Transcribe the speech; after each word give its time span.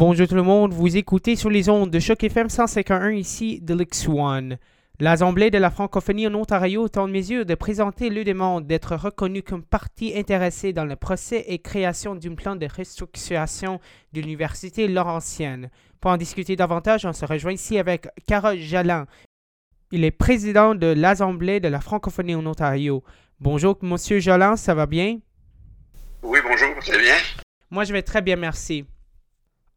Bonjour 0.00 0.26
tout 0.26 0.34
le 0.34 0.42
monde, 0.42 0.72
vous 0.72 0.96
écoutez 0.96 1.36
sur 1.36 1.50
les 1.50 1.68
ondes 1.68 1.90
de 1.90 1.98
Choc 1.98 2.24
FM 2.24 2.48
151 2.48 3.10
ici 3.10 3.60
de 3.60 3.74
l'X1. 3.74 4.56
L'Assemblée 4.98 5.50
de 5.50 5.58
la 5.58 5.70
francophonie 5.70 6.26
en 6.26 6.34
Ontario 6.36 6.86
est 6.86 6.96
en 6.96 7.06
mesure 7.06 7.44
de 7.44 7.54
présenter 7.54 8.08
le 8.08 8.24
demande 8.24 8.66
d'être 8.66 8.96
reconnue 8.96 9.42
comme 9.42 9.62
partie 9.62 10.16
intéressée 10.16 10.72
dans 10.72 10.86
le 10.86 10.96
procès 10.96 11.44
et 11.48 11.58
création 11.58 12.14
d'un 12.14 12.34
plan 12.34 12.56
de 12.56 12.66
restructuration 12.66 13.78
de 14.14 14.22
l'Université 14.22 14.88
Laurentienne. 14.88 15.68
Pour 16.00 16.12
en 16.12 16.16
discuter 16.16 16.56
davantage, 16.56 17.04
on 17.04 17.12
se 17.12 17.26
rejoint 17.26 17.52
ici 17.52 17.78
avec 17.78 18.08
Carole 18.26 18.56
Jalin. 18.56 19.04
Il 19.90 20.04
est 20.04 20.12
président 20.12 20.74
de 20.74 20.86
l'Assemblée 20.86 21.60
de 21.60 21.68
la 21.68 21.82
francophonie 21.82 22.34
en 22.34 22.46
Ontario. 22.46 23.04
Bonjour, 23.38 23.76
Monsieur 23.82 24.18
Jalin, 24.18 24.56
ça 24.56 24.74
va 24.74 24.86
bien? 24.86 25.18
Oui, 26.22 26.38
bonjour, 26.42 26.70
c'est 26.80 26.98
bien? 26.98 27.16
Moi, 27.70 27.84
je 27.84 27.92
vais 27.92 28.02
très 28.02 28.22
bien, 28.22 28.36
merci. 28.36 28.86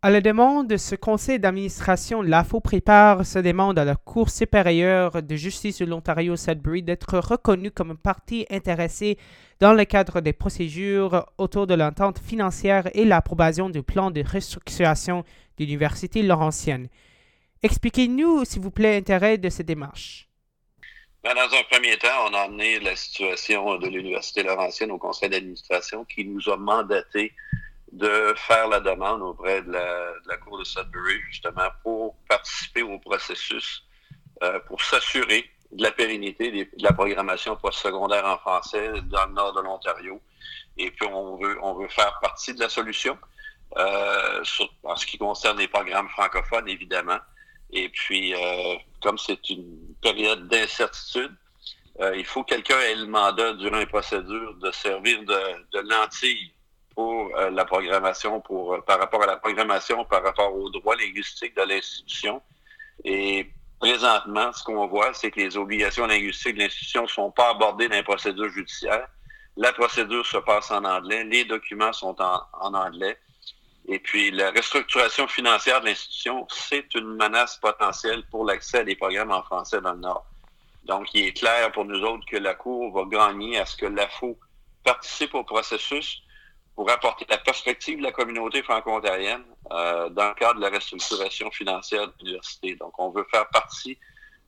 À 0.06 0.10
la 0.10 0.20
demande 0.20 0.68
de 0.68 0.76
ce 0.76 0.96
conseil 0.96 1.40
d'administration, 1.40 2.22
l'AFO 2.22 2.60
prépare 2.60 3.26
sa 3.26 3.42
demande 3.42 3.80
à 3.80 3.86
la 3.86 3.96
Cour 3.96 4.30
supérieure 4.30 5.24
de 5.24 5.36
justice 5.38 5.80
de 5.80 5.86
l'Ontario 5.86 6.36
Sudbury 6.36 6.84
d'être 6.84 7.20
reconnue 7.20 7.72
comme 7.72 7.98
partie 7.98 8.46
intéressée 8.50 9.18
dans 9.62 9.72
le 9.72 9.86
cadre 9.86 10.20
des 10.20 10.34
procédures 10.34 11.26
autour 11.38 11.68
de 11.68 11.74
l'entente 11.74 12.20
financière 12.20 12.90
et 12.94 13.06
l'approbation 13.06 13.70
du 13.70 13.82
plan 13.82 14.12
de 14.12 14.22
restructuration 14.22 15.24
de 15.58 15.64
l'Université 15.64 16.22
Laurentienne. 16.22 16.90
Expliquez-nous, 17.62 18.44
s'il 18.44 18.62
vous 18.62 18.72
plaît, 18.72 18.96
l'intérêt 18.96 19.38
de 19.38 19.48
cette 19.48 19.68
démarche. 19.68 20.28
Ben, 21.24 21.34
dans 21.34 21.58
un 21.58 21.64
premier 21.72 21.98
temps, 21.98 22.28
on 22.30 22.34
a 22.34 22.40
amené 22.40 22.82
la 22.82 22.98
situation 22.98 23.78
de 23.78 23.88
l'Université 23.88 24.44
Laurentienne 24.44 24.92
au 24.92 24.98
conseil 24.98 25.30
d'administration 25.30 26.04
qui 26.04 26.26
nous 26.26 26.50
a 26.50 26.58
mandaté 26.58 27.32
de 27.94 28.34
faire 28.36 28.68
la 28.70 28.80
demande 28.80 29.22
auprès 29.22 29.62
de 29.62 29.72
la, 29.72 30.38
Cour 30.38 30.58
de 30.58 30.64
Sudbury, 30.64 31.22
justement, 31.30 31.70
pour 31.84 32.16
participer 32.28 32.82
au 32.82 32.98
processus, 32.98 33.86
euh, 34.42 34.60
pour 34.62 34.82
s'assurer 34.82 35.48
de 35.72 35.84
la 35.84 35.92
pérennité 35.92 36.52
de 36.52 36.84
la 36.84 36.92
programmation 36.92 37.56
postsecondaire 37.56 38.26
en 38.26 38.38
français 38.40 38.90
dans 39.06 39.28
le 39.28 39.34
nord 39.34 39.54
de 39.54 39.62
l'Ontario. 39.62 40.20
Et 40.78 40.90
puis, 40.90 41.08
on 41.08 41.38
veut, 41.38 41.60
on 41.62 41.76
veut 41.76 41.88
faire 41.88 42.18
partie 42.20 42.56
de 42.56 42.60
la 42.60 42.70
solution 42.70 43.16
euh, 43.78 44.44
en 44.84 44.96
ce 44.96 45.06
qui 45.06 45.20
concerne 45.20 45.60
les 45.60 45.68
programmes 45.68 46.10
francophones, 46.10 46.68
évidemment. 46.68 47.20
Et 47.70 47.90
puis, 47.90 48.34
euh, 48.34 48.76
comme 49.04 49.20
c'est 49.20 49.50
une 49.52 49.94
période 50.02 50.48
d'incertitude, 50.48 51.34
il 52.16 52.26
faut 52.26 52.44
que 52.44 52.56
quelqu'un 52.56 52.80
ait 52.80 52.96
le 52.96 53.06
mandat 53.06 53.54
durant 53.54 53.78
les 53.78 53.86
procédures 53.86 54.56
de 54.56 54.72
servir 54.72 55.20
de, 55.20 55.66
de 55.74 55.88
lentille 55.88 56.53
pour 56.96 57.36
euh, 57.38 57.50
la 57.50 57.66
programmation, 57.66 58.42
pour, 58.42 58.76
euh, 58.76 58.82
par 58.82 59.00
rapport 59.00 59.24
à 59.24 59.26
la 59.26 59.38
programmation, 59.38 60.06
par 60.06 60.24
rapport 60.24 60.56
aux 60.56 60.70
droits 60.70 60.96
linguistiques 60.96 61.56
de 61.56 61.64
l'institution. 61.64 62.42
Et 63.04 63.50
présentement, 63.80 64.52
ce 64.54 64.64
qu'on 64.64 64.88
voit, 64.88 65.14
c'est 65.14 65.32
que 65.32 65.40
les 65.40 65.58
obligations 65.58 66.06
linguistiques 66.06 66.56
de 66.56 66.62
l'institution 66.62 67.04
ne 67.04 67.08
sont 67.08 67.32
pas 67.32 67.50
abordées 67.52 67.90
dans 67.90 67.96
les 67.96 68.04
procédures 68.04 68.50
judiciaires. 68.50 69.08
La 69.58 69.74
procédure 69.74 70.26
se 70.26 70.38
passe 70.38 70.72
en 70.72 70.84
anglais, 70.84 71.24
les 71.24 71.46
documents 71.46 71.94
sont 71.94 72.16
en, 72.22 72.42
en 72.54 72.74
anglais. 72.74 73.18
Et 73.88 74.00
puis, 74.00 74.32
la 74.32 74.52
restructuration 74.52 75.28
financière 75.28 75.82
de 75.82 75.88
l'institution, 75.88 76.48
c'est 76.50 76.94
une 76.96 77.16
menace 77.16 77.58
potentielle 77.58 78.24
pour 78.32 78.46
l'accès 78.46 78.80
à 78.80 78.84
des 78.84 78.96
programmes 78.96 79.32
en 79.32 79.44
français 79.44 79.82
dans 79.82 79.94
le 79.94 80.00
Nord. 80.00 80.26
Donc, 80.86 81.14
il 81.14 81.28
est 81.28 81.34
clair 81.34 81.72
pour 81.72 81.86
nous 81.86 82.02
autres 82.02 82.26
que 82.26 82.38
la 82.38 82.56
Cour 82.56 82.94
va 82.94 83.04
gagner 83.10 83.58
à 83.60 83.66
ce 83.66 83.76
que 83.76 83.86
l'AFO 83.86 84.38
participe 84.84 85.34
au 85.36 85.44
processus, 85.44 86.23
pour 86.76 86.90
apporter 86.90 87.26
la 87.30 87.38
perspective 87.38 88.00
de 88.00 88.04
la 88.04 88.12
communauté 88.12 88.64
franco-ontarienne 88.64 89.44
euh, 89.72 90.10
dans 90.10 90.30
le 90.30 90.34
cadre 90.34 90.56
de 90.56 90.62
la 90.62 90.70
restructuration 90.70 91.52
financière 91.52 92.08
de 92.08 92.14
l'université. 92.20 92.76
Donc, 92.76 92.94
on 92.98 93.10
veut 93.10 93.26
faire 93.32 93.48
partie 93.50 93.98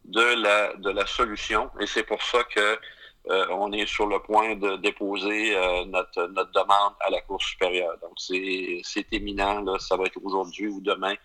de 0.06 0.42
la, 0.42 0.74
de 0.76 0.90
la 0.90 1.06
solution 1.06 1.70
et 1.80 1.88
c'est 1.88 2.04
pour 2.04 2.22
ça 2.22 2.44
que 2.44 2.80
euh, 3.28 3.46
on 3.50 3.72
est 3.72 3.88
sur 3.88 4.06
le 4.08 4.20
point 4.20 4.56
de 4.56 4.78
déposer 4.78 5.56
euh, 5.56 5.86
notre, 5.86 6.28
notre 6.28 6.52
demande 6.52 6.94
à 7.00 7.10
la 7.10 7.22
Cour 7.22 7.42
supérieure. 7.42 7.98
Donc, 8.02 8.14
c'est 8.18 9.06
éminent, 9.12 9.62
là, 9.62 9.80
ça 9.80 9.98
va 9.98 10.06
être 10.06 10.20
aujourd'hui 10.24 10.68
ou 10.68 10.80
demain 10.82 11.16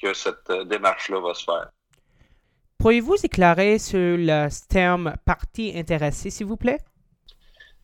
que 0.00 0.14
cette 0.14 0.50
démarche-là 0.50 1.20
va 1.20 1.34
se 1.34 1.44
faire. 1.44 1.70
Pourriez-vous 2.78 3.24
éclairer 3.24 3.78
sur 3.78 3.98
le 3.98 4.48
terme 4.68 5.14
partie 5.24 5.72
intéressée, 5.76 6.30
s'il 6.30 6.46
vous 6.46 6.56
plaît? 6.56 6.78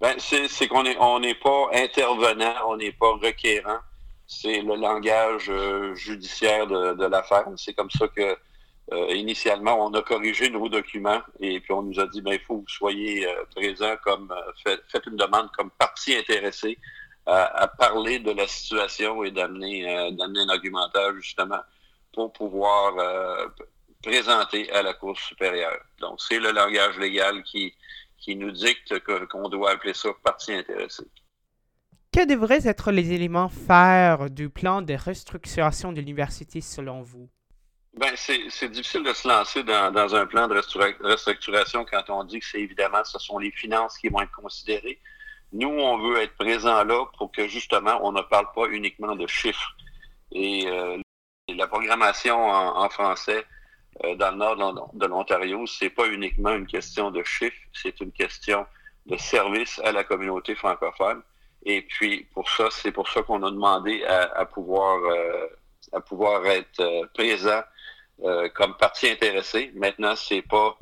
Ben, 0.00 0.14
c'est 0.18 0.68
qu'on 0.68 0.84
n'est 0.84 0.96
on 0.98 1.18
n'est 1.18 1.34
pas 1.34 1.70
intervenant, 1.72 2.54
on 2.68 2.76
n'est 2.76 2.92
pas 2.92 3.12
requérant. 3.14 3.78
C'est 4.28 4.60
le 4.60 4.76
langage 4.76 5.50
euh, 5.50 5.94
judiciaire 5.96 6.66
de, 6.68 6.92
de 6.94 7.04
l'affaire. 7.06 7.46
C'est 7.56 7.74
comme 7.74 7.90
ça 7.90 8.06
que 8.08 8.36
euh, 8.92 9.14
initialement, 9.14 9.84
on 9.84 9.92
a 9.94 10.02
corrigé 10.02 10.50
nos 10.50 10.68
documents 10.68 11.20
et 11.40 11.60
puis 11.60 11.72
on 11.72 11.82
nous 11.82 11.98
a 11.98 12.06
dit 12.06 12.22
ben 12.22 12.34
il 12.34 12.40
faut 12.40 12.58
que 12.58 12.60
vous 12.60 12.68
soyez 12.68 13.26
euh, 13.26 13.44
présent 13.56 13.96
comme 14.04 14.32
faites, 14.64 15.06
une 15.06 15.16
demande 15.16 15.50
comme 15.56 15.70
partie 15.70 16.14
intéressée 16.14 16.78
à, 17.26 17.68
parler 17.68 18.20
de 18.20 18.30
la 18.30 18.46
situation 18.46 19.22
et 19.22 19.30
d'amener 19.30 19.82
d'amener 20.12 20.40
un 20.40 20.48
argumentaire 20.48 21.14
justement 21.16 21.60
pour 22.14 22.32
pouvoir 22.32 22.94
présenter 24.02 24.72
à 24.72 24.82
la 24.82 24.94
Cour 24.94 25.18
supérieure. 25.18 25.78
Donc 26.00 26.22
c'est 26.22 26.38
le 26.38 26.52
langage 26.52 26.96
légal 26.98 27.42
qui 27.42 27.74
qui 28.18 28.36
nous 28.36 28.50
dicte 28.50 28.98
qu'on 29.28 29.48
doit 29.48 29.72
appeler 29.72 29.94
ça 29.94 30.10
partie 30.22 30.52
intéressée. 30.52 31.06
Quels 32.12 32.26
devraient 32.26 32.66
être 32.66 32.90
les 32.90 33.12
éléments 33.12 33.48
phares 33.48 34.30
du 34.30 34.48
plan 34.48 34.82
de 34.82 34.94
restructuration 34.94 35.92
de 35.92 36.00
l'université 36.00 36.60
selon 36.60 37.02
vous? 37.02 37.28
Ben, 37.94 38.12
c'est 38.16 38.68
difficile 38.68 39.02
de 39.02 39.12
se 39.12 39.26
lancer 39.26 39.62
dans, 39.62 39.92
dans, 39.92 40.14
un 40.14 40.26
plan 40.26 40.46
de 40.46 40.54
restructuration 40.54 41.84
quand 41.84 42.08
on 42.10 42.24
dit 42.24 42.38
que 42.38 42.46
c'est 42.46 42.60
évidemment, 42.60 43.02
ce 43.04 43.18
sont 43.18 43.38
les 43.38 43.50
finances 43.50 43.98
qui 43.98 44.08
vont 44.08 44.20
être 44.20 44.32
considérées. 44.32 45.00
Nous, 45.52 45.68
on 45.68 45.98
veut 45.98 46.22
être 46.22 46.34
présent 46.36 46.84
là 46.84 47.06
pour 47.16 47.32
que 47.32 47.48
justement, 47.48 47.98
on 48.02 48.12
ne 48.12 48.22
parle 48.22 48.46
pas 48.54 48.66
uniquement 48.68 49.16
de 49.16 49.26
chiffres. 49.26 49.74
Et 50.30 50.66
euh, 50.68 50.98
la 51.48 51.66
programmation 51.66 52.36
en, 52.36 52.84
en 52.84 52.88
français, 52.88 53.44
euh, 54.04 54.14
dans 54.16 54.30
le 54.30 54.36
nord 54.36 54.90
de 54.94 55.06
l'Ontario, 55.06 55.66
c'est 55.66 55.90
pas 55.90 56.06
uniquement 56.06 56.52
une 56.52 56.66
question 56.66 57.10
de 57.10 57.22
chiffres, 57.22 57.60
c'est 57.72 58.00
une 58.00 58.12
question 58.12 58.66
de 59.06 59.16
service 59.16 59.80
à 59.84 59.92
la 59.92 60.04
communauté 60.04 60.54
francophone. 60.54 61.22
Et 61.64 61.82
puis 61.82 62.26
pour 62.32 62.48
ça, 62.48 62.68
c'est 62.70 62.92
pour 62.92 63.08
ça 63.08 63.22
qu'on 63.22 63.42
a 63.42 63.50
demandé 63.50 64.04
à, 64.04 64.44
pouvoir 64.46 64.98
euh, 65.04 65.46
à 65.92 66.00
pouvoir 66.00 66.46
être 66.46 66.80
euh, 66.80 67.06
présent 67.14 67.62
comme 68.54 68.76
partie 68.76 69.08
intéressée. 69.08 69.70
Maintenant, 69.76 70.16
c'est 70.16 70.42
pas 70.42 70.76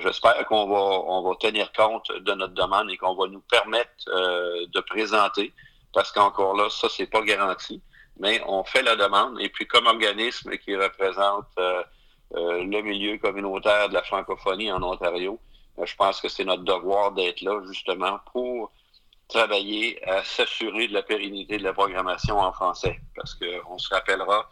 J'espère 0.00 0.44
qu'on 0.46 0.66
va 0.66 1.04
on 1.06 1.22
va 1.22 1.36
tenir 1.36 1.72
compte 1.72 2.10
de 2.12 2.32
notre 2.32 2.54
demande 2.54 2.90
et 2.90 2.96
qu'on 2.98 3.14
va 3.14 3.28
nous 3.28 3.40
permettre 3.40 4.04
de 4.06 4.80
présenter, 4.80 5.54
parce 5.94 6.10
qu'encore 6.12 6.56
là, 6.56 6.68
ça 6.68 6.88
c'est 6.90 7.06
pas 7.06 7.22
garanti. 7.22 7.80
Mais 8.20 8.42
on 8.46 8.62
fait 8.64 8.82
la 8.82 8.96
demande 8.96 9.40
et 9.40 9.48
puis 9.48 9.66
comme 9.66 9.86
organisme 9.86 10.56
qui 10.58 10.76
représente 10.76 11.46
euh, 11.58 11.82
le 12.32 12.80
milieu 12.82 13.18
communautaire 13.18 13.88
de 13.88 13.94
la 13.94 14.02
francophonie 14.02 14.70
en 14.70 14.82
Ontario. 14.82 15.40
Euh, 15.78 15.86
je 15.86 15.96
pense 15.96 16.20
que 16.20 16.28
c'est 16.28 16.44
notre 16.44 16.64
devoir 16.64 17.12
d'être 17.12 17.40
là 17.42 17.60
justement 17.66 18.18
pour 18.32 18.72
travailler 19.28 20.02
à 20.08 20.24
s'assurer 20.24 20.88
de 20.88 20.94
la 20.94 21.02
pérennité 21.02 21.58
de 21.58 21.62
la 21.62 21.72
programmation 21.72 22.38
en 22.38 22.52
français. 22.52 23.00
Parce 23.14 23.34
qu'on 23.34 23.78
se 23.78 23.94
rappellera, 23.94 24.50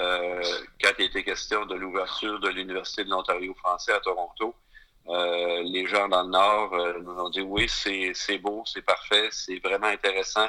euh, 0.00 0.42
quand 0.82 0.90
il 0.98 1.06
était 1.06 1.24
question 1.24 1.64
de 1.66 1.74
l'ouverture 1.74 2.38
de 2.40 2.48
l'Université 2.48 3.04
de 3.04 3.10
l'Ontario 3.10 3.54
français 3.54 3.92
à 3.92 4.00
Toronto, 4.00 4.54
euh, 5.08 5.62
les 5.62 5.86
gens 5.86 6.08
dans 6.08 6.22
le 6.24 6.28
Nord 6.28 6.76
nous 7.00 7.18
ont 7.18 7.30
dit 7.30 7.40
oui, 7.40 7.66
c'est 7.68 8.38
beau, 8.38 8.62
c'est 8.66 8.82
parfait, 8.82 9.28
c'est 9.30 9.58
vraiment 9.60 9.86
intéressant 9.86 10.46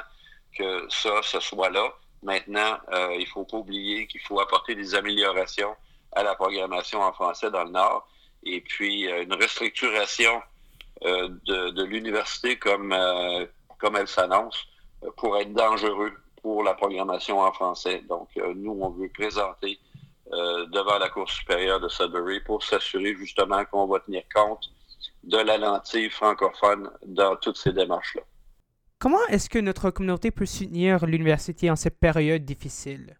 que 0.56 0.86
ça, 0.90 1.22
ce 1.22 1.40
soit 1.40 1.70
là. 1.70 1.90
Maintenant, 2.22 2.78
il 3.18 3.26
faut 3.26 3.44
pas 3.44 3.56
oublier 3.56 4.06
qu'il 4.06 4.20
faut 4.20 4.40
apporter 4.40 4.74
des 4.74 4.94
améliorations 4.94 5.74
à 6.12 6.22
la 6.22 6.34
programmation 6.34 7.00
en 7.00 7.12
français 7.12 7.50
dans 7.50 7.64
le 7.64 7.70
Nord. 7.70 8.08
Et 8.42 8.60
puis, 8.60 9.10
euh, 9.10 9.22
une 9.22 9.34
restructuration 9.34 10.42
euh, 11.04 11.28
de, 11.46 11.70
de 11.70 11.84
l'université 11.84 12.58
comme, 12.58 12.92
euh, 12.92 13.46
comme 13.78 13.96
elle 13.96 14.08
s'annonce 14.08 14.66
pourrait 15.16 15.42
être 15.42 15.52
dangereux 15.52 16.12
pour 16.42 16.62
la 16.62 16.74
programmation 16.74 17.40
en 17.40 17.52
français. 17.52 18.02
Donc, 18.08 18.28
nous, 18.36 18.78
on 18.80 18.90
veut 18.90 19.08
présenter 19.08 19.78
devant 20.30 20.98
la 20.98 21.08
Cour 21.08 21.28
supérieure 21.28 21.80
de 21.80 21.88
Sudbury 21.88 22.40
pour 22.40 22.62
s'assurer 22.62 23.14
justement 23.16 23.64
qu'on 23.64 23.86
va 23.86 24.00
tenir 24.00 24.22
compte 24.34 24.70
de 25.24 25.38
la 25.38 25.56
lentille 25.56 26.10
francophone 26.10 26.90
dans 27.06 27.36
toutes 27.36 27.56
ces 27.56 27.72
démarches-là. 27.72 28.22
Comment 28.98 29.24
est-ce 29.28 29.48
que 29.48 29.58
notre 29.58 29.90
communauté 29.90 30.30
peut 30.30 30.44
soutenir 30.44 31.06
l'université 31.06 31.70
en 31.70 31.76
cette 31.76 31.98
période 31.98 32.44
difficile? 32.44 33.16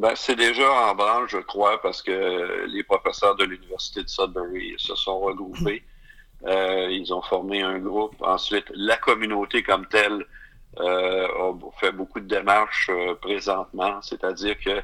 Ben, 0.00 0.12
c'est 0.16 0.34
déjà 0.34 0.72
en 0.88 0.94
branche, 0.94 1.32
je 1.32 1.38
crois, 1.40 1.78
parce 1.82 2.00
que 2.00 2.64
les 2.68 2.82
professeurs 2.82 3.36
de 3.36 3.44
l'Université 3.44 4.02
de 4.02 4.08
Sudbury 4.08 4.74
se 4.78 4.94
sont 4.94 5.20
regroupés. 5.20 5.82
Euh, 6.46 6.88
ils 6.90 7.12
ont 7.12 7.20
formé 7.20 7.60
un 7.60 7.78
groupe. 7.78 8.14
Ensuite, 8.20 8.64
la 8.74 8.96
communauté 8.96 9.62
comme 9.62 9.86
telle 9.88 10.24
a 10.78 11.52
fait 11.78 11.92
beaucoup 11.92 12.18
de 12.18 12.26
démarches 12.26 12.90
présentement, 13.20 14.00
c'est-à-dire 14.00 14.58
que 14.58 14.82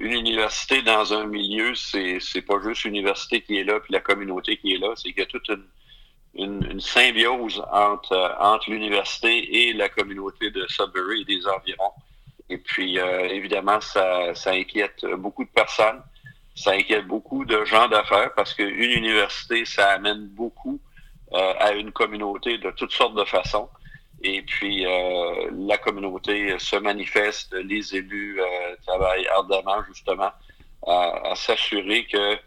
une 0.00 0.12
université 0.12 0.82
dans 0.82 1.12
un 1.12 1.26
milieu, 1.26 1.76
c'est 1.76 2.18
c'est 2.18 2.42
pas 2.42 2.58
juste 2.60 2.82
l'université 2.82 3.42
qui 3.42 3.58
est 3.58 3.64
là 3.64 3.78
puis 3.78 3.92
la 3.92 4.00
communauté 4.00 4.56
qui 4.56 4.74
est 4.74 4.78
là, 4.78 4.92
c'est 4.96 5.10
qu'il 5.12 5.20
y 5.20 5.22
a 5.22 5.26
toute 5.26 5.48
une, 6.34 6.64
une, 6.68 6.80
symbiose 6.80 7.62
entre 7.70 8.36
entre 8.40 8.70
l'université 8.70 9.68
et 9.68 9.72
la 9.72 9.88
communauté 9.88 10.50
de 10.50 10.66
Sudbury 10.66 11.20
et 11.20 11.24
des 11.26 11.46
environs. 11.46 11.92
Et 12.50 12.58
puis 12.58 12.98
évidemment, 12.98 13.80
ça 13.80 14.34
ça 14.34 14.50
inquiète 14.52 15.04
beaucoup 15.16 15.44
de 15.44 15.50
personnes 15.50 16.02
ça 16.58 16.72
inquiète 16.72 17.06
beaucoup 17.06 17.44
de 17.44 17.64
gens 17.64 17.88
d'affaires 17.88 18.32
parce 18.34 18.52
qu'une 18.52 18.90
université, 18.90 19.64
ça 19.64 19.90
amène 19.90 20.26
beaucoup 20.28 20.80
euh, 21.32 21.54
à 21.58 21.72
une 21.72 21.92
communauté 21.92 22.58
de 22.58 22.70
toutes 22.72 22.92
sortes 22.92 23.14
de 23.14 23.24
façons. 23.24 23.68
Et 24.22 24.42
puis, 24.42 24.84
euh, 24.84 25.50
la 25.52 25.78
communauté 25.78 26.58
se 26.58 26.74
manifeste, 26.74 27.54
les 27.54 27.94
élus 27.94 28.40
euh, 28.40 28.74
travaillent 28.84 29.28
ardemment 29.28 29.84
justement 29.86 30.30
à, 30.86 31.34
s'assurer 31.34 32.06
que 32.06 32.38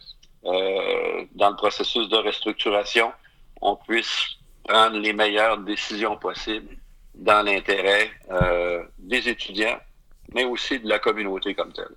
dans 1.36 1.52
le 1.52 1.56
processus 1.56 2.10
de 2.10 2.18
restructuration, 2.18 3.12
on 3.62 3.76
puisse 3.76 4.38
prendre 4.64 4.98
les 4.98 5.14
meilleures 5.14 5.60
décisions 5.60 6.18
possibles 6.18 6.76
dans 7.14 7.46
l'intérêt 7.46 8.10
des 8.98 9.30
étudiants, 9.30 9.78
mais 10.34 10.46
aussi 10.46 10.80
de 10.80 10.88
la 10.88 11.00
communauté 11.00 11.54
comme 11.54 11.74
telle. 11.74 11.96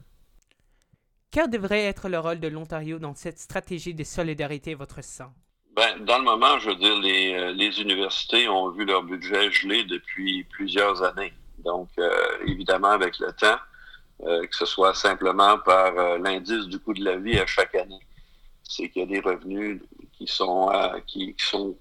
Quel 1.30 1.50
devrait 1.50 1.84
être 1.84 2.08
le 2.08 2.18
rôle 2.20 2.38
de 2.38 2.48
l'Ontario 2.48 2.98
dans 3.00 3.14
cette 3.14 3.38
stratégie 3.38 3.92
de 3.92 4.04
solidarité, 4.04 4.74
votre 4.74 5.02
sens? 5.02 5.32
Ben, 5.74 5.98
dans 6.04 6.18
le 6.18 6.24
moment, 6.24 6.60
je 6.60 6.70
veux 6.70 6.76
dire, 6.76 6.96
les, 7.00 7.34
euh, 7.34 7.52
les, 7.52 7.80
universités 7.80 8.48
ont 8.48 8.70
vu 8.70 8.84
leur 8.84 9.02
budget 9.02 9.50
gelé 9.50 9.82
depuis 9.82 10.44
plusieurs 10.44 11.02
années. 11.02 11.32
Donc, 11.58 11.88
euh, 11.98 12.12
évidemment, 12.46 12.90
avec 12.90 13.18
le 13.18 13.32
temps, 13.32 13.58
euh, 14.24 14.46
que 14.46 14.54
ce 14.54 14.64
soit 14.64 14.94
simplement 14.94 15.58
par 15.58 16.18
l'indice 16.18 16.66
du 16.68 16.78
coût 16.78 16.94
de 16.94 17.04
la 17.04 17.16
vie 17.16 17.40
à 17.40 17.46
chaque 17.46 17.74
année, 17.74 17.98
c'est 18.62 18.88
qu'il 18.88 19.02
y 19.02 19.04
a 19.04 19.08
des 19.08 19.20
revenus 19.20 19.82
qui 20.16 20.28
sont 20.28 20.70
qui, 21.08 21.34
sont 21.38 21.76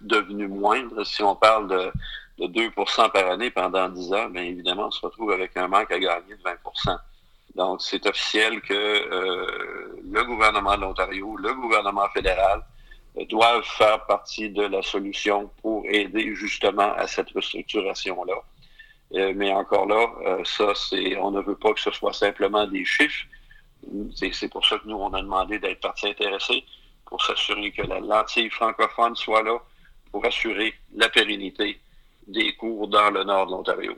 devenus 0.00 0.48
moindres. 0.48 1.06
Si 1.06 1.22
on 1.22 1.36
parle 1.36 1.68
de, 1.68 1.92
de 2.38 2.46
2% 2.46 3.10
par 3.12 3.30
année 3.30 3.50
pendant 3.50 3.88
10 3.88 4.12
ans, 4.12 4.28
bien 4.28 4.42
évidemment, 4.42 4.88
on 4.88 4.90
se 4.90 5.00
retrouve 5.00 5.32
avec 5.32 5.56
un 5.56 5.68
manque 5.68 5.90
à 5.90 5.98
gagner 5.98 6.34
de 6.36 6.42
20% 6.42 6.98
donc, 7.56 7.80
c'est 7.80 8.06
officiel 8.06 8.60
que 8.60 8.74
euh, 8.74 10.02
le 10.04 10.24
gouvernement 10.24 10.76
de 10.76 10.82
l'Ontario, 10.82 11.36
le 11.38 11.54
gouvernement 11.54 12.06
fédéral 12.10 12.60
euh, 13.16 13.24
doivent 13.24 13.64
faire 13.64 14.04
partie 14.04 14.50
de 14.50 14.62
la 14.62 14.82
solution 14.82 15.50
pour 15.62 15.82
aider 15.86 16.34
justement 16.34 16.92
à 16.92 17.06
cette 17.06 17.30
restructuration-là. 17.30 18.34
Euh, 19.14 19.32
mais 19.34 19.50
encore 19.54 19.86
là, 19.86 20.06
ça, 20.44 20.74
c'est, 20.74 21.16
on 21.16 21.30
ne 21.30 21.40
veut 21.40 21.56
pas 21.56 21.72
que 21.72 21.80
ce 21.80 21.90
soit 21.92 22.12
simplement 22.12 22.66
des 22.66 22.84
chiffres. 22.84 23.24
C'est, 24.14 24.48
pour 24.50 24.66
ça 24.66 24.78
que 24.78 24.86
nous, 24.86 24.96
on 24.96 25.14
a 25.14 25.22
demandé 25.22 25.58
d'être 25.58 25.80
partie 25.80 26.08
intéressée 26.08 26.62
pour 27.06 27.24
s'assurer 27.24 27.70
que 27.70 27.82
la 27.82 28.00
lentille 28.00 28.50
francophone 28.50 29.16
soit 29.16 29.42
là 29.44 29.56
pour 30.10 30.26
assurer 30.26 30.74
la 30.94 31.08
pérennité 31.08 31.80
des 32.26 32.54
cours 32.56 32.88
dans 32.88 33.10
le 33.10 33.24
nord 33.24 33.46
de 33.46 33.52
l'Ontario. 33.52 33.94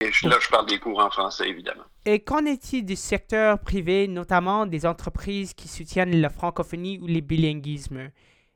Et 0.00 0.10
là, 0.26 0.36
je 0.40 0.48
parle 0.48 0.66
des 0.66 0.78
cours 0.78 0.98
en 0.98 1.10
français, 1.10 1.48
évidemment. 1.48 1.84
Et 2.04 2.20
qu'en 2.20 2.44
est-il 2.44 2.84
du 2.84 2.96
secteur 2.96 3.58
privé, 3.60 4.08
notamment 4.08 4.66
des 4.66 4.84
entreprises 4.86 5.54
qui 5.54 5.68
soutiennent 5.68 6.20
la 6.20 6.28
francophonie 6.28 6.98
ou 7.00 7.06
les 7.06 7.20
bilinguismes? 7.20 8.10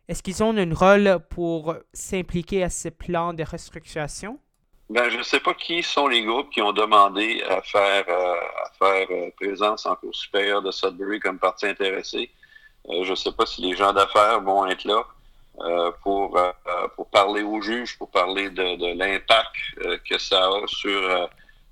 Est-ce 0.08 0.22
qu'ils 0.22 0.42
ont 0.42 0.56
un 0.56 0.74
rôle 0.74 1.18
pour 1.30 1.74
s'impliquer 1.92 2.64
à 2.64 2.70
ce 2.70 2.88
plan 2.88 3.32
de 3.34 3.44
restructuration? 3.44 4.38
Ben, 4.90 5.10
je 5.10 5.18
ne 5.18 5.22
sais 5.22 5.40
pas 5.40 5.52
qui 5.52 5.82
sont 5.82 6.08
les 6.08 6.24
groupes 6.24 6.50
qui 6.50 6.62
ont 6.62 6.72
demandé 6.72 7.42
à 7.48 7.60
faire, 7.60 8.04
euh, 8.08 8.34
à 8.64 8.70
faire 8.78 9.06
euh, 9.10 9.30
présence 9.36 9.84
en 9.84 9.94
cours 9.96 10.14
supérieur 10.14 10.62
de 10.62 10.70
Sudbury 10.70 11.20
comme 11.20 11.38
partie 11.38 11.66
intéressée. 11.66 12.30
Euh, 12.88 13.04
je 13.04 13.10
ne 13.10 13.14
sais 13.14 13.32
pas 13.32 13.44
si 13.44 13.60
les 13.60 13.76
gens 13.76 13.92
d'affaires 13.92 14.40
vont 14.40 14.66
être 14.66 14.84
là 14.84 15.04
pour, 16.02 16.38
pour 16.94 17.10
parler 17.10 17.42
aux 17.42 17.60
juges, 17.60 17.98
pour 17.98 18.10
parler 18.10 18.50
de, 18.50 18.76
de 18.76 18.98
l'impact 18.98 19.54
que 20.08 20.18
ça 20.18 20.46
a 20.46 20.66
sur 20.66 21.28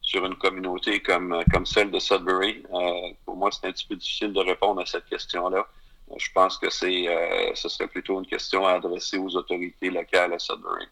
sur 0.06 0.24
une 0.24 0.36
communauté 0.36 1.00
comme, 1.00 1.42
comme 1.52 1.66
celle 1.66 1.90
de 1.90 1.98
Sudbury. 1.98 2.62
Euh, 2.72 3.12
pour 3.24 3.36
moi, 3.36 3.50
c'est 3.50 3.66
un 3.66 3.72
petit 3.72 3.86
peu 3.86 3.96
difficile 3.96 4.32
de 4.32 4.40
répondre 4.40 4.80
à 4.80 4.86
cette 4.86 5.06
question-là. 5.06 5.66
Euh, 6.10 6.14
je 6.16 6.30
pense 6.32 6.56
que 6.58 6.70
c'est, 6.70 7.08
euh, 7.08 7.52
ce 7.54 7.68
serait 7.68 7.88
plutôt 7.88 8.18
une 8.20 8.26
question 8.26 8.64
à 8.64 8.74
adresser 8.74 9.18
aux 9.18 9.34
autorités 9.34 9.90
locales 9.90 10.32
à 10.32 10.38
Sudbury. 10.38 10.86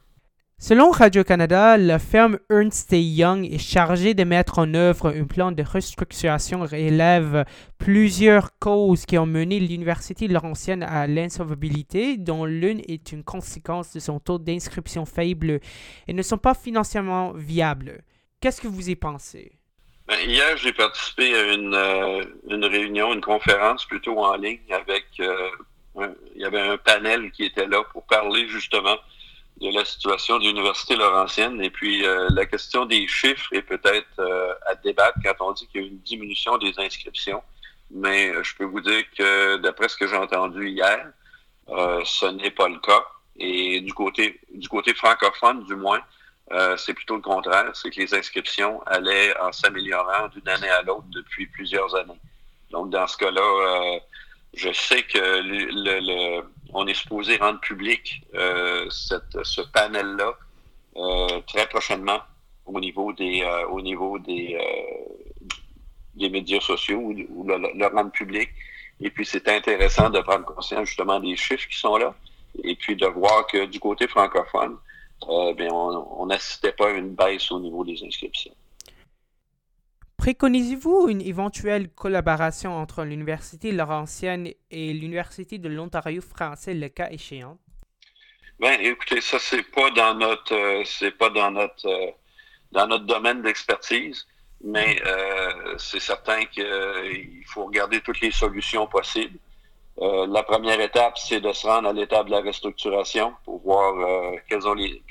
Selon 0.58 0.90
Radio-Canada, 0.92 1.76
la 1.76 1.98
firme 1.98 2.38
Ernst 2.48 2.88
Young 2.92 3.44
est 3.44 3.58
chargée 3.58 4.14
de 4.14 4.24
mettre 4.24 4.60
en 4.60 4.72
œuvre 4.72 5.14
un 5.14 5.24
plan 5.24 5.52
de 5.52 5.62
restructuration 5.62 6.60
relève 6.60 7.44
plusieurs 7.76 8.56
causes 8.60 9.04
qui 9.04 9.18
ont 9.18 9.26
mené 9.26 9.58
l'Université 9.60 10.26
Laurentienne 10.28 10.82
à 10.82 11.06
l'insolvabilité, 11.06 12.16
dont 12.16 12.44
l'une 12.44 12.80
est 12.88 13.12
une 13.12 13.24
conséquence 13.24 13.92
de 13.92 14.00
son 14.00 14.20
taux 14.20 14.38
d'inscription 14.38 15.04
faible 15.04 15.60
et 16.06 16.12
ne 16.12 16.22
sont 16.22 16.38
pas 16.38 16.54
financièrement 16.54 17.32
viables. 17.32 18.02
Qu'est-ce 18.40 18.60
que 18.60 18.68
vous 18.68 18.88
y 18.88 18.96
pensez? 18.96 19.52
Ben, 20.06 20.18
hier, 20.26 20.56
j'ai 20.56 20.72
participé 20.72 21.34
à 21.34 21.52
une, 21.52 21.74
euh, 21.74 22.24
une, 22.48 22.64
réunion, 22.64 23.12
une 23.12 23.20
conférence 23.20 23.84
plutôt 23.86 24.18
en 24.18 24.36
ligne 24.36 24.60
avec. 24.70 25.04
Euh, 25.20 25.50
il 26.34 26.42
y 26.42 26.44
avait 26.44 26.60
un 26.60 26.76
panel 26.76 27.30
qui 27.32 27.44
était 27.44 27.66
là 27.66 27.82
pour 27.92 28.04
parler 28.04 28.48
justement 28.48 28.96
de 29.60 29.70
la 29.70 29.84
situation 29.84 30.38
de 30.38 30.44
l'Université 30.44 30.96
Laurentienne. 30.96 31.62
Et 31.62 31.70
puis, 31.70 32.04
euh, 32.04 32.28
la 32.30 32.46
question 32.46 32.86
des 32.86 33.06
chiffres 33.06 33.52
est 33.52 33.62
peut-être 33.62 34.20
à 34.66 34.74
débattre 34.76 35.18
quand 35.24 35.48
on 35.48 35.52
dit 35.52 35.66
qu'il 35.68 35.82
y 35.82 35.84
a 35.84 35.88
une 35.88 35.98
diminution 35.98 36.58
des 36.58 36.72
inscriptions. 36.78 37.42
Mais 37.90 38.32
je 38.42 38.56
peux 38.56 38.64
vous 38.64 38.80
dire 38.80 39.04
que, 39.16 39.56
d'après 39.58 39.88
ce 39.88 39.96
que 39.96 40.06
j'ai 40.08 40.16
entendu 40.16 40.68
hier, 40.68 41.06
ce 41.68 42.26
n'est 42.26 42.50
pas 42.50 42.68
le 42.68 42.78
cas. 42.80 43.04
Et 43.36 43.80
du 43.80 43.92
côté, 43.92 44.40
du 44.52 44.68
côté 44.68 44.94
francophone, 44.94 45.64
du 45.64 45.76
moins, 45.76 46.00
euh, 46.52 46.76
c'est 46.76 46.94
plutôt 46.94 47.16
le 47.16 47.22
contraire, 47.22 47.70
c'est 47.74 47.90
que 47.90 48.00
les 48.00 48.14
inscriptions 48.14 48.82
allaient 48.86 49.36
en 49.40 49.50
s'améliorant 49.50 50.28
d'une 50.28 50.48
année 50.48 50.68
à 50.68 50.82
l'autre 50.82 51.06
depuis 51.10 51.46
plusieurs 51.46 51.94
années. 51.96 52.20
Donc, 52.70 52.90
dans 52.90 53.06
ce 53.06 53.16
cas-là, 53.16 53.40
euh, 53.40 53.98
je 54.52 54.72
sais 54.72 55.02
que 55.04 55.18
le, 55.18 56.42
on 56.74 56.86
est 56.86 56.94
supposé 56.94 57.36
rendre 57.36 57.60
public 57.60 58.22
euh, 58.34 58.86
ce 58.90 59.60
panel-là 59.72 60.34
très 61.46 61.66
prochainement 61.68 62.20
au 62.66 62.78
niveau 62.78 63.12
des 63.12 63.44
au 63.70 63.80
niveau 63.80 64.18
des, 64.18 64.56
des 66.16 66.28
médias 66.28 66.60
sociaux 66.60 66.98
ou, 66.98 67.44
le, 67.46 67.86
rendre 67.86 68.10
public. 68.10 68.50
Et 69.00 69.10
puis, 69.10 69.26
c'est 69.26 69.48
intéressant 69.48 70.10
de 70.10 70.20
prendre 70.20 70.44
conscience 70.44 70.88
justement 70.88 71.20
des 71.20 71.36
chiffres 71.36 71.68
qui 71.68 71.78
sont 71.78 71.96
là 71.96 72.14
et 72.62 72.76
puis 72.76 72.96
de 72.96 73.06
voir 73.06 73.46
que 73.46 73.66
du 73.66 73.80
côté 73.80 74.06
francophone, 74.06 74.76
euh, 75.28 75.54
ben, 75.54 75.70
on 75.72 76.26
n'assistait 76.26 76.72
pas 76.72 76.88
à 76.88 76.92
une 76.92 77.14
baisse 77.14 77.50
au 77.50 77.58
niveau 77.58 77.84
des 77.84 78.00
inscriptions. 78.04 78.54
Préconisez-vous 80.24 81.08
une 81.10 81.20
éventuelle 81.20 81.90
collaboration 81.90 82.74
entre 82.74 83.04
l'Université 83.04 83.72
Laurentienne 83.72 84.48
et 84.70 84.94
l'Université 84.94 85.58
de 85.58 85.68
l'Ontario 85.68 86.22
français, 86.22 86.72
le 86.72 86.88
cas 86.88 87.10
échéant? 87.10 87.58
Ben, 88.58 88.80
écoutez, 88.80 89.20
ça, 89.20 89.38
c'est 89.38 89.70
pas 89.70 89.90
dans 89.90 90.14
notre 90.14 90.54
euh, 90.54 90.82
c'est 90.86 91.10
pas 91.10 91.28
dans 91.28 91.50
notre 91.50 91.86
euh, 91.86 92.10
dans 92.72 92.86
notre 92.86 93.04
domaine 93.04 93.42
d'expertise, 93.42 94.26
mais 94.62 94.96
c'est 95.76 96.00
certain 96.00 96.46
qu'il 96.46 97.44
faut 97.46 97.66
regarder 97.66 98.00
toutes 98.00 98.22
les 98.22 98.30
solutions 98.30 98.86
possibles. 98.86 99.38
Euh, 100.00 100.26
la 100.26 100.42
première 100.42 100.80
étape, 100.80 101.18
c'est 101.18 101.40
de 101.40 101.52
se 101.52 101.66
rendre 101.66 101.88
à 101.88 101.92
l'étape 101.92 102.26
de 102.26 102.32
la 102.32 102.40
restructuration 102.40 103.34
pour 103.44 103.60
voir 103.62 103.94
euh, 103.94 104.36
quelles, 104.48 104.62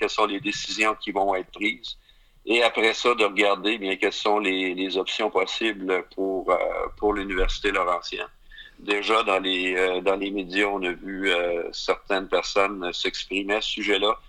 sont 0.10 0.25
les 0.25 0.39
décisions 0.41 0.96
qui 0.96 1.12
vont 1.12 1.34
être 1.36 1.51
prises. 1.51 1.98
Et 2.45 2.62
après 2.62 2.93
ça, 2.93 3.15
de 3.15 3.23
regarder 3.23 3.77
bien 3.77 3.95
quelles 3.95 4.12
sont 4.12 4.39
les, 4.39 4.97
options 4.97 5.29
possibles 5.29 6.03
pour, 6.13 6.51
euh, 6.51 6.55
pour 6.97 7.13
l'Université 7.13 7.71
Laurentienne. 7.71 8.27
Déjà, 8.79 9.23
dans 9.23 9.39
les, 9.39 10.01
dans 10.01 10.15
les 10.15 10.29
médias, 10.29 10.65
on 10.65 10.83
a 10.83 10.91
vu 10.91 11.31
certaines 11.71 12.27
personnes 12.27 12.91
s'exprimer 12.91 13.55
à 13.55 13.62
ce 13.62 13.69
sujet-là. 13.69 14.19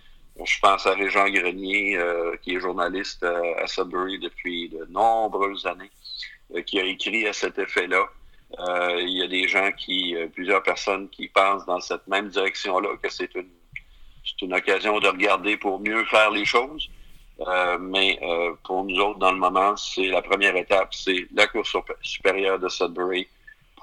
Je 0.44 0.61
pense 0.61 0.87
à 0.87 0.94
Régent 0.94 1.28
Grenier, 1.28 1.99
qui 2.42 2.54
est 2.54 2.61
journaliste 2.61 3.25
à 3.25 3.66
Sudbury 3.66 4.21
depuis 4.21 4.68
de 4.68 4.85
nombreuses 4.90 5.66
années, 5.66 5.90
qui 6.66 6.78
a 6.78 6.85
écrit 6.85 7.26
à 7.26 7.33
cet 7.33 7.59
effet-là. 7.59 8.06
Euh, 8.59 9.00
il 9.00 9.11
y 9.11 9.23
a 9.23 9.26
des 9.26 9.49
gens 9.49 9.71
qui, 9.73 10.14
euh, 10.14 10.28
plusieurs 10.28 10.62
personnes 10.62 11.09
qui 11.09 11.28
pensent 11.28 11.66
dans 11.66 11.80
cette 11.80 12.06
même 12.06 12.28
direction-là 12.28 12.90
que 13.02 13.11
c'est 13.11 13.35
une, 13.35 13.49
une 14.42 14.54
occasion 14.54 15.00
de 15.00 15.09
regarder 15.09 15.56
pour 15.56 15.80
mieux 15.80 16.04
faire 16.04 16.30
les 16.30 16.44
choses. 16.44 16.88
Euh, 17.41 17.79
mais 17.81 18.21
pour 18.62 18.85
nous 18.85 18.97
autres, 19.00 19.19
dans 19.19 19.33
le 19.33 19.38
moment, 19.38 19.76
c'est 19.76 20.07
la 20.07 20.23
première 20.23 20.57
étape, 20.57 20.95
c'est 20.95 21.26
la 21.35 21.47
Cour 21.47 21.64
supérieure 22.03 22.59
de 22.59 22.69
Sudbury 22.69 23.26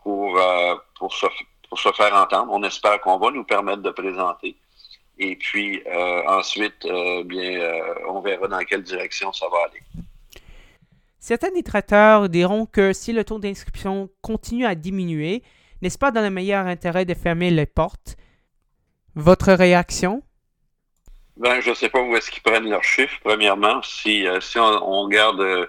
pour, 0.03 0.39
pour, 0.97 1.13
se, 1.13 1.25
pour 1.69 1.79
se 1.79 1.91
faire 1.91 2.15
entendre. 2.15 2.51
On 2.51 2.63
espère 2.63 2.99
qu'on 3.01 3.17
va 3.17 3.29
nous 3.31 3.43
permettre 3.43 3.81
de 3.81 3.91
présenter 3.91 4.55
Et 5.19 5.35
puis 5.35 5.83
ensuite, 6.27 6.87
bien, 7.25 7.71
on 8.07 8.21
verra 8.21 8.47
dans 8.47 8.63
quelle 8.63 8.83
direction 8.83 9.33
ça 9.33 9.47
va 9.51 9.57
aller. 9.69 9.81
Certains 11.19 11.51
détracteurs 11.51 12.29
diront 12.29 12.65
que 12.65 12.93
si 12.93 13.13
le 13.13 13.23
taux 13.23 13.37
d'inscription 13.37 14.09
continue 14.21 14.65
à 14.65 14.73
diminuer, 14.73 15.43
n'est-ce 15.83 15.99
pas 15.99 16.09
dans 16.09 16.21
le 16.21 16.31
meilleur 16.31 16.65
intérêt 16.65 17.05
de 17.05 17.13
fermer 17.13 17.51
les 17.51 17.67
portes? 17.67 18.17
Votre 19.13 19.53
réaction? 19.53 20.23
Ben, 21.41 21.59
je 21.59 21.71
ne 21.71 21.75
sais 21.75 21.89
pas 21.89 21.99
où 21.99 22.15
est-ce 22.15 22.29
qu'ils 22.29 22.43
prennent 22.43 22.69
leurs 22.69 22.83
chiffres, 22.83 23.17
premièrement. 23.23 23.81
Si, 23.81 24.27
euh, 24.27 24.39
si 24.41 24.59
on, 24.59 25.07
garde 25.07 25.41
euh, 25.41 25.65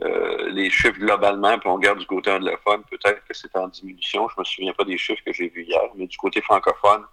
euh, 0.00 0.48
les 0.48 0.70
chiffres 0.70 0.98
globalement, 0.98 1.58
puis 1.58 1.68
on 1.68 1.74
regarde 1.74 1.98
du 1.98 2.06
côté 2.06 2.30
anglophone, 2.30 2.82
peut-être 2.90 3.22
que 3.28 3.34
c'est 3.34 3.54
en 3.54 3.68
diminution. 3.68 4.26
Je 4.30 4.34
ne 4.38 4.40
me 4.40 4.44
souviens 4.46 4.72
pas 4.72 4.84
des 4.84 4.96
chiffres 4.96 5.20
que 5.22 5.34
j'ai 5.34 5.50
vus 5.50 5.64
hier, 5.64 5.82
mais 5.96 6.06
du 6.06 6.16
côté 6.16 6.40
francophone, 6.40 7.04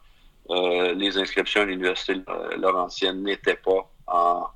les 0.50 1.18
inscriptions 1.18 1.62
à 1.62 1.66
l'Université 1.66 2.22
Laurentienne 2.58 3.22
n'étaient 3.22 3.58
pas 3.58 3.92
en 4.08 4.48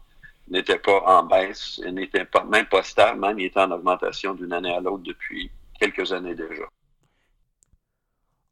n'était 0.48 0.80
pas 0.80 1.02
en 1.06 1.24
baisse, 1.24 1.80
n'était 1.80 2.26
pas, 2.26 2.44
même 2.46 2.66
pas 2.66 2.84
stable, 2.84 3.20
même 3.20 3.40
il 3.40 3.46
était 3.46 3.60
en 3.60 3.72
augmentation 3.72 4.34
d'une 4.34 4.54
année 4.54 4.74
à 4.74 4.80
l'autre 4.80 5.04
depuis 5.04 5.52
quelques 5.80 6.12
années 6.12 6.36
déjà. 6.36 6.64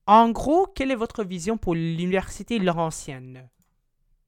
En 0.06 0.30
gros, 0.30 0.68
quelle 0.68 0.92
est 0.92 0.96
votre 0.96 1.24
vision 1.24 1.58
pour 1.58 1.76
l'Université 1.76 2.60
Laurentienne? 2.60 3.50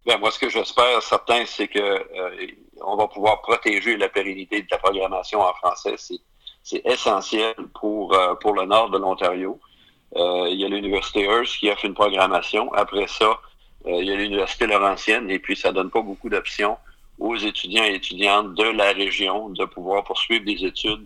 Ben, 0.05 0.17
moi, 0.19 0.31
ce 0.31 0.39
que 0.39 0.49
j'espère, 0.49 1.01
certain, 1.01 1.45
c'est 1.45 1.67
que 1.67 1.79
euh, 1.79 2.47
on 2.81 2.95
va 2.95 3.07
pouvoir 3.07 3.41
protéger 3.41 3.95
la 3.97 4.09
pérennité 4.09 4.61
de 4.61 4.67
la 4.69 4.77
programmation 4.77 5.41
en 5.41 5.53
français. 5.53 5.95
C'est 6.63 6.81
essentiel 6.85 7.55
pour, 7.79 8.13
euh, 8.13 8.35
pour 8.35 8.53
le 8.53 8.65
nord 8.65 8.89
de 8.89 8.97
l'Ontario. 8.97 9.59
Euh, 10.15 10.47
il 10.49 10.59
y 10.59 10.65
a 10.65 10.67
l'Université 10.67 11.21
Hearst 11.21 11.57
qui 11.57 11.69
offre 11.69 11.85
une 11.85 11.93
programmation. 11.93 12.71
Après 12.73 13.07
ça, 13.07 13.39
il 13.85 14.05
y 14.05 14.11
a 14.11 14.15
l'Université 14.15 14.65
Laurentienne 14.65 15.29
et 15.29 15.39
puis 15.39 15.57
ça 15.57 15.73
donne 15.73 15.89
pas 15.89 16.01
beaucoup 16.01 16.29
d'options 16.29 16.77
aux 17.19 17.35
étudiants 17.35 17.83
et 17.83 17.95
étudiantes 17.95 18.53
de 18.55 18.63
la 18.63 18.91
région 18.91 19.49
de 19.49 19.65
pouvoir 19.65 20.03
poursuivre 20.03 20.45
des 20.45 20.65
études 20.65 21.05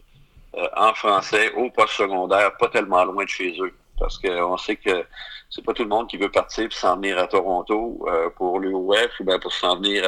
euh, 0.55 0.67
en 0.75 0.93
français 0.93 1.51
au 1.53 1.69
post-secondaire, 1.69 2.55
pas 2.57 2.69
tellement 2.69 3.03
loin 3.03 3.23
de 3.23 3.29
chez 3.29 3.55
eux. 3.59 3.73
Parce 3.99 4.17
qu'on 4.17 4.57
sait 4.57 4.75
que 4.75 5.05
c'est 5.49 5.63
pas 5.63 5.73
tout 5.73 5.83
le 5.83 5.89
monde 5.89 6.07
qui 6.07 6.17
veut 6.17 6.31
partir 6.31 6.65
et 6.65 6.69
s'en 6.71 6.95
venir 6.95 7.17
à 7.17 7.27
Toronto 7.27 8.05
euh, 8.07 8.29
pour 8.35 8.59
l'UOF 8.59 9.19
ou 9.19 9.23
bien 9.23 9.39
pour 9.39 9.51
s'en 9.53 9.77
venir 9.77 10.03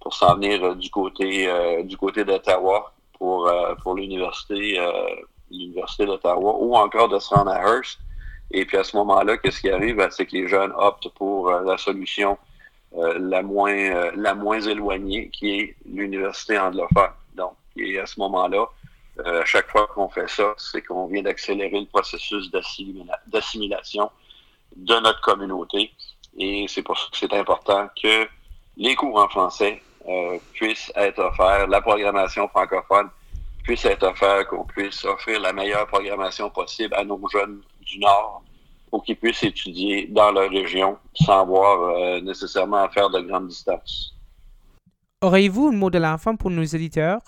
pour 0.00 0.14
s'en 0.14 0.36
venir 0.36 0.62
euh, 0.62 0.74
du 0.74 0.90
côté 0.90 1.48
du 1.84 1.96
côté 1.96 2.24
d'Ottawa 2.24 2.92
pour 3.18 3.50
pour 3.82 3.94
l'université 3.94 4.78
l'université 5.50 6.06
d'Ottawa 6.06 6.56
ou 6.58 6.76
encore 6.76 7.08
de 7.08 7.18
se 7.18 7.34
rendre 7.34 7.50
à 7.50 7.60
Hearst. 7.60 7.98
Et 8.52 8.64
puis 8.64 8.76
à 8.76 8.84
ce 8.84 8.96
moment-là, 8.96 9.38
qu'est-ce 9.38 9.60
qui 9.60 9.70
arrive? 9.70 9.96
Ben, 9.96 10.08
c'est 10.10 10.26
que 10.26 10.36
les 10.36 10.46
jeunes 10.46 10.72
optent 10.76 11.08
pour 11.14 11.50
la 11.50 11.76
solution 11.76 12.38
euh, 12.94 13.18
la, 13.18 13.42
moins, 13.42 13.76
euh, 13.76 14.10
la 14.16 14.34
moins 14.34 14.60
éloignée, 14.60 15.28
qui 15.30 15.50
est 15.50 15.76
l'université 15.84 16.58
anglophone. 16.58 17.10
Donc, 17.34 17.52
et 17.76 17.98
à 17.98 18.06
ce 18.06 18.18
moment-là, 18.20 18.62
euh, 18.62 18.64
à 19.24 19.44
chaque 19.44 19.70
fois 19.70 19.86
qu'on 19.88 20.08
fait 20.08 20.28
ça, 20.28 20.54
c'est 20.58 20.82
qu'on 20.82 21.06
vient 21.06 21.22
d'accélérer 21.22 21.80
le 21.80 21.86
processus 21.86 22.50
d'assimilation 23.26 24.10
de 24.76 24.94
notre 25.00 25.20
communauté. 25.20 25.92
Et 26.38 26.66
c'est 26.68 26.82
pour 26.82 26.98
ça 26.98 27.06
que 27.10 27.16
c'est 27.16 27.32
important 27.32 27.88
que 28.02 28.28
les 28.76 28.94
cours 28.94 29.18
en 29.18 29.28
français 29.28 29.82
puissent 30.52 30.92
être 30.94 31.18
offerts, 31.18 31.66
la 31.68 31.80
programmation 31.80 32.46
francophone 32.48 33.08
puisse 33.66 33.84
être 33.84 34.04
offerte, 34.04 34.46
qu'on 34.46 34.64
puisse 34.64 35.04
offrir 35.04 35.40
la 35.40 35.52
meilleure 35.52 35.86
programmation 35.88 36.48
possible 36.50 36.94
à 36.94 37.04
nos 37.04 37.20
jeunes 37.28 37.60
du 37.80 37.98
Nord 37.98 38.42
pour 38.90 39.02
qu'ils 39.02 39.16
puissent 39.16 39.42
étudier 39.42 40.06
dans 40.06 40.30
leur 40.30 40.48
région 40.48 40.96
sans 41.14 41.42
avoir 41.42 41.80
euh, 41.80 42.20
nécessairement 42.20 42.84
à 42.84 42.88
faire 42.88 43.10
de 43.10 43.20
grandes 43.20 43.48
distances. 43.48 44.14
Auriez-vous 45.20 45.68
un 45.68 45.72
mot 45.72 45.90
de 45.90 45.98
l'enfant 45.98 46.36
pour 46.36 46.50
nos 46.50 46.62
éditeurs? 46.62 47.20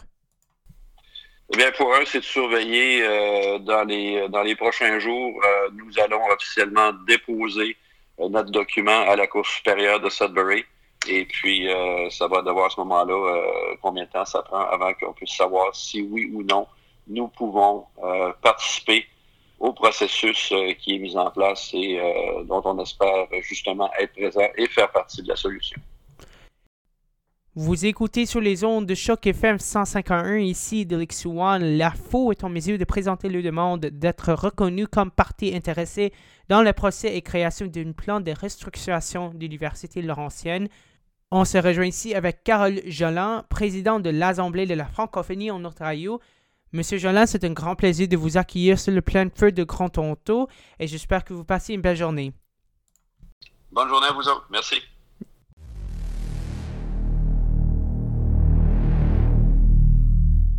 Eh 1.52 1.56
bien, 1.56 1.72
pour 1.72 1.92
eux, 1.94 2.04
c'est 2.04 2.20
de 2.20 2.24
surveiller 2.24 3.02
euh, 3.02 3.58
dans, 3.58 3.84
les, 3.84 4.28
dans 4.28 4.42
les 4.42 4.54
prochains 4.54 4.98
jours. 4.98 5.40
Euh, 5.44 5.70
nous 5.72 5.98
allons 5.98 6.20
officiellement 6.30 6.92
déposer 7.06 7.76
notre 8.18 8.50
document 8.50 9.08
à 9.08 9.16
la 9.16 9.26
Cour 9.26 9.46
supérieure 9.46 10.00
de 10.00 10.08
Sudbury. 10.10 10.64
Et 11.08 11.24
puis, 11.24 11.68
ça 12.10 12.26
va 12.26 12.42
devoir 12.42 12.66
à 12.66 12.70
ce 12.70 12.80
moment-là 12.80 13.76
combien 13.80 14.04
de 14.04 14.10
temps 14.10 14.24
ça 14.24 14.42
prend 14.42 14.64
avant 14.68 14.92
qu'on 14.94 15.12
puisse 15.12 15.36
savoir 15.36 15.74
si 15.74 16.02
oui 16.02 16.28
ou 16.34 16.42
non 16.42 16.66
nous 17.06 17.28
pouvons 17.28 17.86
participer 18.42 19.06
au 19.60 19.72
processus 19.72 20.52
euh, 20.52 20.72
qui 20.74 20.94
est 20.94 20.98
mis 20.98 21.16
en 21.16 21.30
place 21.30 21.70
et 21.72 21.98
euh, 21.98 22.44
dont 22.44 22.62
on 22.64 22.78
espère 22.80 23.26
justement 23.42 23.90
être 23.98 24.12
présent 24.12 24.48
et 24.56 24.66
faire 24.68 24.90
partie 24.90 25.22
de 25.22 25.28
la 25.28 25.36
solution. 25.36 25.80
Vous 27.60 27.86
écoutez 27.86 28.24
sur 28.24 28.40
les 28.40 28.62
ondes 28.62 28.86
de 28.86 28.94
choc 28.94 29.26
FM 29.26 29.58
151 29.58 30.36
ici 30.36 30.86
de 30.86 30.96
l'X1. 30.96 31.58
La 31.76 31.90
FO 31.90 32.30
est 32.30 32.44
en 32.44 32.48
mesure 32.48 32.78
de 32.78 32.84
présenter 32.84 33.28
le 33.28 33.42
demande 33.42 33.80
d'être 33.80 34.32
reconnu 34.32 34.86
comme 34.86 35.10
partie 35.10 35.52
intéressée 35.52 36.12
dans 36.48 36.62
le 36.62 36.72
procès 36.72 37.16
et 37.16 37.20
création 37.20 37.66
d'un 37.66 37.90
plan 37.90 38.20
de 38.20 38.30
restructuration 38.30 39.34
de 39.34 39.40
l'Université 39.40 40.02
Laurentienne. 40.02 40.68
On 41.32 41.44
se 41.44 41.58
rejoint 41.58 41.86
ici 41.86 42.14
avec 42.14 42.44
Carole 42.44 42.80
Jolan, 42.86 43.42
présidente 43.50 44.04
de 44.04 44.10
l'Assemblée 44.10 44.66
de 44.66 44.74
la 44.74 44.86
francophonie 44.86 45.50
en 45.50 45.64
Ontario, 45.64 46.20
Monsieur 46.72 46.98
Jolin, 46.98 47.26
c'est 47.26 47.42
un 47.42 47.54
grand 47.54 47.74
plaisir 47.74 48.06
de 48.06 48.16
vous 48.16 48.36
accueillir 48.36 48.78
sur 48.78 48.92
le 48.92 49.02
plein 49.02 49.30
feu 49.34 49.50
de 49.50 49.64
Grand 49.64 49.88
Toronto 49.88 50.46
et 50.78 50.86
j'espère 50.86 51.24
que 51.24 51.34
vous 51.34 51.44
passez 51.44 51.74
une 51.74 51.80
belle 51.80 51.96
journée. 51.96 52.32
Bonne 53.72 53.88
journée 53.88 54.06
à 54.06 54.12
vous. 54.12 54.22
Merci. 54.48 54.76